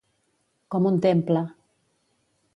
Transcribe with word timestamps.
Com 0.75 0.89
un 0.91 0.97
temple. 1.07 1.45